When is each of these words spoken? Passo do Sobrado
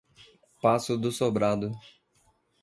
Passo 0.59 0.97
do 0.97 1.11
Sobrado 1.11 1.71